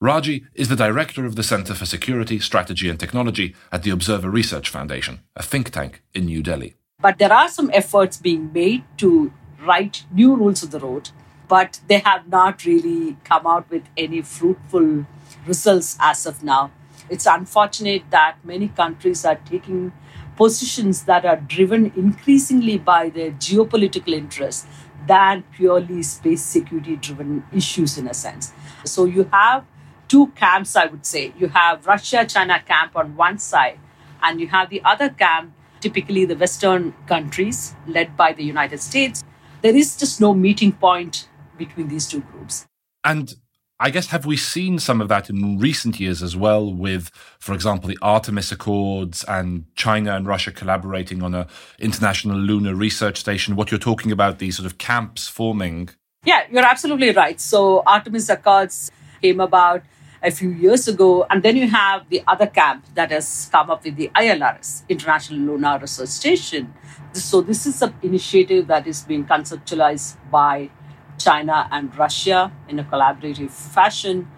[0.00, 4.30] Raji is the director of the Center for Security, Strategy and Technology at the Observer
[4.30, 6.76] Research Foundation, a think tank in New Delhi.
[7.00, 11.10] But there are some efforts being made to write new rules of the road,
[11.48, 15.06] but they have not really come out with any fruitful
[15.46, 16.70] results as of now.
[17.10, 19.92] It's unfortunate that many countries are taking
[20.36, 24.66] positions that are driven increasingly by their geopolitical interests
[25.06, 28.52] than purely space security driven issues in a sense.
[28.84, 29.64] So you have
[30.06, 31.32] two camps, I would say.
[31.38, 33.78] You have Russia China camp on one side,
[34.22, 39.24] and you have the other camp, typically the Western countries led by the United States.
[39.62, 41.27] There is just no meeting point
[41.58, 42.66] between these two groups.
[43.04, 43.34] And
[43.80, 47.54] I guess have we seen some of that in recent years as well with, for
[47.54, 51.46] example, the Artemis Accords and China and Russia collaborating on a
[51.78, 53.54] international lunar research station?
[53.54, 55.90] What you're talking about, these sort of camps forming.
[56.24, 57.40] Yeah, you're absolutely right.
[57.40, 58.90] So Artemis Accords
[59.22, 59.82] came about
[60.20, 63.84] a few years ago, and then you have the other camp that has come up
[63.84, 66.74] with the ILRS, International Lunar Research Station.
[67.12, 70.70] So this is an initiative that is being conceptualized by
[71.18, 74.28] China and Russia in a collaborative fashion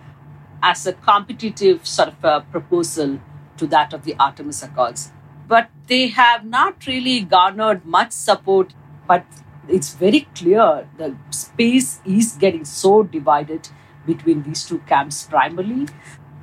[0.62, 3.20] as a competitive sort of a proposal
[3.56, 5.12] to that of the Artemis Accords.
[5.48, 8.72] But they have not really garnered much support,
[9.06, 9.24] but
[9.68, 13.68] it's very clear the space is getting so divided
[14.06, 15.86] between these two camps primarily.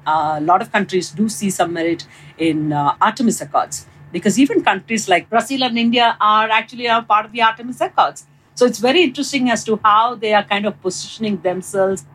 [0.05, 2.07] Uh, a lot of countries do see some merit
[2.37, 7.25] in uh, Artemis Accords because even countries like Brazil and India are actually a part
[7.25, 8.25] of the Artemis Accords.
[8.57, 12.07] So it's very interesting as to how they are kind of positioning themselves.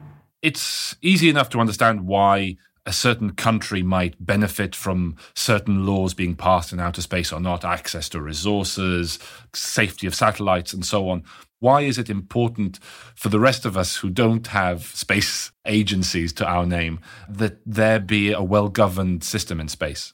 [0.43, 6.35] It's easy enough to understand why a certain country might benefit from certain laws being
[6.35, 9.21] passed in outer space or not, access to resources,
[9.55, 11.23] safety of satellites, and so on.
[11.61, 12.81] Why is it important
[13.15, 18.01] for the rest of us who don't have space agencies to our name that there
[18.01, 20.13] be a well governed system in space?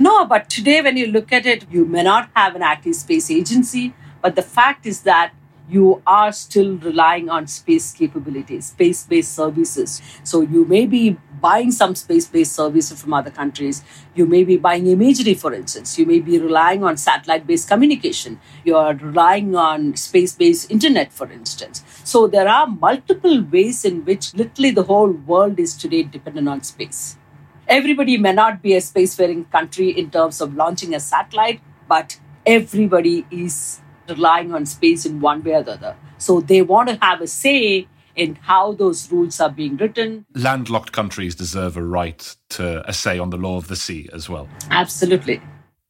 [0.00, 3.30] No, but today, when you look at it, you may not have an active space
[3.30, 5.32] agency, but the fact is that
[5.70, 10.02] you are still relying on space capabilities, space based services.
[10.24, 13.82] So you may be buying some space based services from other countries.
[14.14, 15.98] You may be buying imagery, for instance.
[15.98, 18.40] You may be relying on satellite based communication.
[18.64, 21.84] You are relying on space based internet, for instance.
[22.04, 26.62] So there are multiple ways in which literally the whole world is today dependent on
[26.62, 27.16] space.
[27.68, 33.24] Everybody may not be a spacefaring country in terms of launching a satellite, but everybody
[33.30, 35.96] is relying on space in one way or the other.
[36.18, 40.26] So they want to have a say in how those rules are being written.
[40.34, 44.28] Landlocked countries deserve a right to a say on the law of the sea as
[44.28, 44.48] well.
[44.70, 45.40] Absolutely.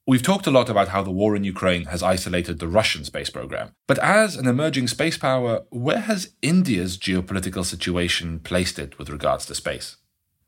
[0.06, 3.30] We've talked a lot about how the war in Ukraine has isolated the Russian space
[3.30, 3.74] program.
[3.86, 9.46] But as an emerging space power, where has India's geopolitical situation placed it with regards
[9.46, 9.96] to space?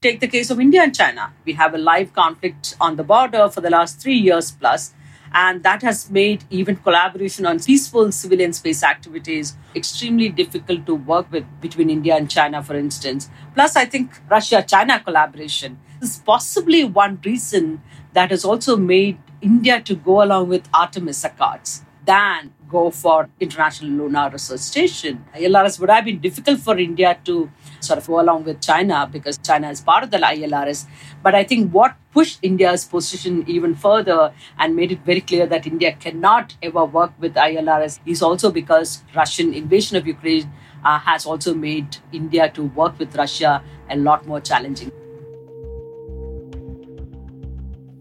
[0.01, 1.33] Take the case of India and China.
[1.45, 4.95] We have a live conflict on the border for the last three years plus
[5.35, 11.31] and that has made even collaboration on peaceful civilian space activities extremely difficult to work
[11.33, 13.31] with between India and China, for instance.
[13.55, 17.81] Plus, I think Russia China collaboration is possibly one reason
[18.13, 23.91] that has also made India to go along with Artemis Accords than go for International
[23.91, 25.25] Lunar Research Station.
[25.35, 27.51] ILRS would have been difficult for India to
[27.85, 30.87] sort of go along with China because China is part of the ILRS.
[31.23, 35.67] But I think what pushed India's position even further and made it very clear that
[35.67, 40.51] India cannot ever work with ILRS is also because Russian invasion of Ukraine
[40.85, 44.91] uh, has also made India to work with Russia a lot more challenging.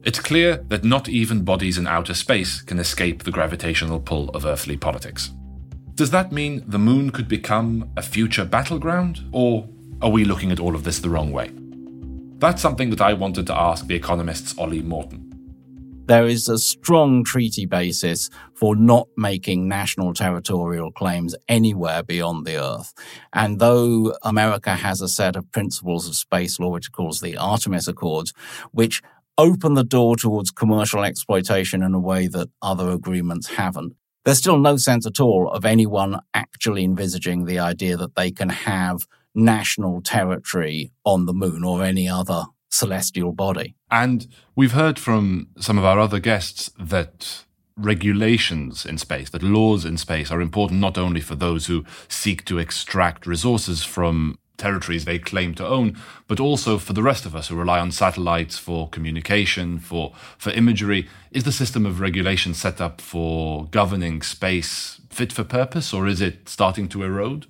[0.04, 4.46] It's clear that not even bodies in outer space can escape the gravitational pull of
[4.46, 5.32] earthly politics.
[5.96, 9.22] Does that mean the moon could become a future battleground?
[9.32, 9.68] Or
[10.02, 11.52] are we looking at all of this the wrong way?
[12.39, 15.28] That's something that I wanted to ask the economist's Ollie Morton.
[16.08, 22.62] There is a strong treaty basis for not making national territorial claims anywhere beyond the
[22.62, 22.94] Earth.
[23.32, 27.38] And though America has a set of principles of space law, which it calls the
[27.38, 28.34] Artemis Accords,
[28.72, 29.02] which
[29.38, 34.59] open the door towards commercial exploitation in a way that other agreements haven't, there's still
[34.59, 40.01] no sense at all of anyone actually envisaging the idea that they can have national
[40.01, 43.76] territory on the moon or any other celestial body.
[43.89, 47.43] And we've heard from some of our other guests that
[47.78, 52.45] regulations in space, that laws in space are important not only for those who seek
[52.45, 55.97] to extract resources from territories they claim to own,
[56.28, 60.51] but also for the rest of us who rely on satellites for communication, for, for
[60.51, 61.09] imagery.
[61.32, 66.22] Is the system of regulation set up for governing space fit for purpose, or is
[66.22, 67.47] it starting to erode?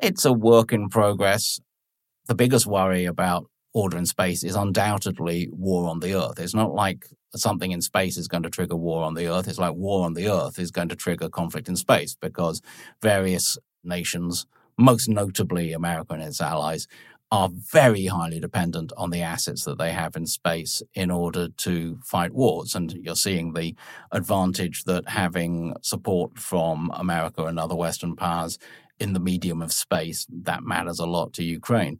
[0.00, 1.58] It's a work in progress.
[2.26, 6.38] The biggest worry about order in space is undoubtedly war on the Earth.
[6.38, 9.48] It's not like something in space is going to trigger war on the Earth.
[9.48, 12.60] It's like war on the Earth is going to trigger conflict in space because
[13.02, 14.46] various nations
[14.78, 16.86] most notably America and its allies,
[17.30, 21.98] are very highly dependent on the assets that they have in space in order to
[22.02, 22.74] fight wars.
[22.74, 23.74] And you're seeing the
[24.12, 28.58] advantage that having support from America and other Western powers
[28.98, 31.98] in the medium of space, that matters a lot to Ukraine.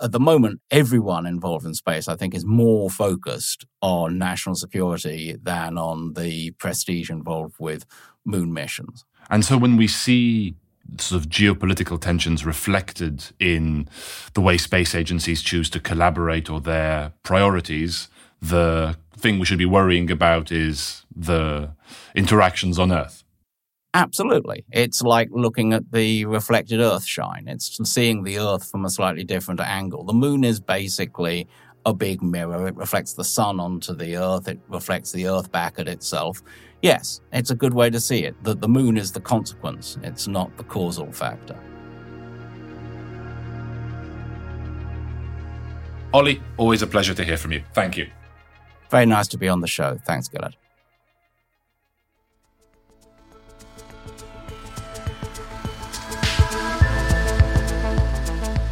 [0.00, 5.36] At the moment, everyone involved in space, I think, is more focused on national security
[5.42, 7.84] than on the prestige involved with
[8.24, 9.04] moon missions.
[9.28, 10.54] And so when we see
[10.98, 13.88] sort of geopolitical tensions reflected in
[14.34, 18.08] the way space agencies choose to collaborate or their priorities,
[18.40, 21.70] the thing we should be worrying about is the
[22.14, 23.24] interactions on Earth.
[23.92, 24.64] Absolutely.
[24.70, 27.48] It's like looking at the reflected Earth shine.
[27.48, 30.04] It's seeing the Earth from a slightly different angle.
[30.04, 31.48] The moon is basically
[31.84, 32.68] a big mirror.
[32.68, 36.42] It reflects the sun onto the Earth, it reflects the Earth back at itself.
[36.82, 40.26] Yes, it's a good way to see it, that the moon is the consequence, it's
[40.26, 41.58] not the causal factor.
[46.12, 47.62] Ollie, always a pleasure to hear from you.
[47.74, 48.08] Thank you.
[48.90, 49.98] Very nice to be on the show.
[50.06, 50.56] Thanks, Gilead.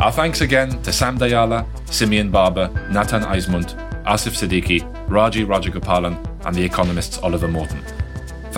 [0.00, 4.80] Our thanks again to Sam Dayala, Simeon Barber, Natan Eismont, Asif Siddiqi,
[5.10, 7.82] Raji Rajagopalan, and the economist's Oliver Morton.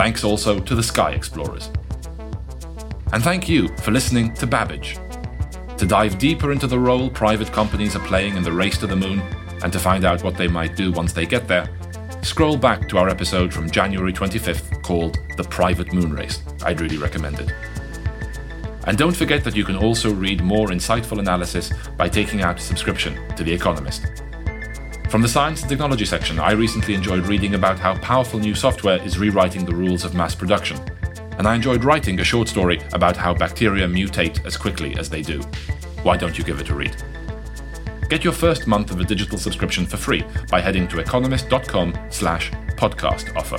[0.00, 1.68] Thanks also to the Sky Explorers.
[3.12, 4.96] And thank you for listening to Babbage.
[5.76, 8.96] To dive deeper into the role private companies are playing in the race to the
[8.96, 9.20] moon,
[9.62, 11.68] and to find out what they might do once they get there,
[12.22, 16.42] scroll back to our episode from January 25th called The Private Moon Race.
[16.64, 17.52] I'd really recommend it.
[18.86, 22.62] And don't forget that you can also read more insightful analysis by taking out a
[22.62, 24.19] subscription to The Economist.
[25.10, 29.02] From the science and technology section, I recently enjoyed reading about how powerful new software
[29.02, 30.78] is rewriting the rules of mass production.
[31.36, 35.20] And I enjoyed writing a short story about how bacteria mutate as quickly as they
[35.20, 35.40] do.
[36.04, 36.94] Why don't you give it a read?
[38.08, 42.52] Get your first month of a digital subscription for free by heading to economist.com slash
[42.76, 43.58] podcast offer.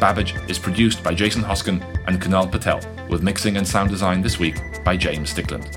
[0.00, 4.38] Babbage is produced by Jason Hoskin and Kunal Patel, with mixing and sound design this
[4.38, 5.76] week by James Stickland.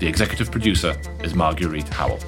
[0.00, 2.20] The executive producer is Marguerite Howell.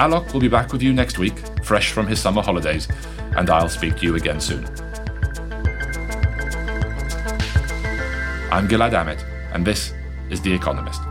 [0.00, 2.88] Alok will be back with you next week, fresh from his summer holidays,
[3.36, 4.64] and I'll speak to you again soon.
[8.50, 9.22] I'm Gilead Amit,
[9.52, 9.92] and this
[10.30, 11.02] is The Economist.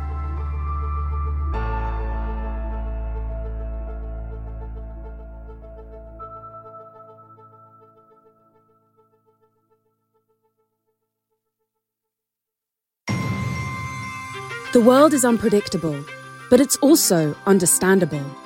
[14.73, 16.03] The world is unpredictable,
[16.49, 18.38] but it's also understandable.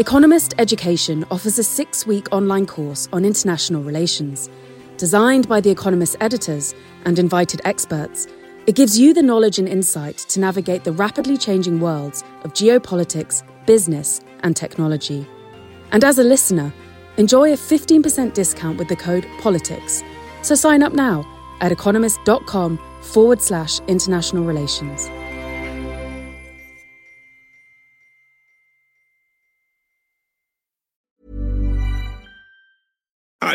[0.00, 4.48] Economist Education offers a six week online course on international relations.
[4.96, 6.72] Designed by The Economist editors
[7.04, 8.28] and invited experts,
[8.68, 13.42] it gives you the knowledge and insight to navigate the rapidly changing worlds of geopolitics,
[13.66, 15.26] business, and technology.
[15.90, 16.72] And as a listener,
[17.16, 20.04] enjoy a 15% discount with the code POLITICS.
[20.42, 21.26] So sign up now
[21.60, 25.08] at economist.com forward slash international relations.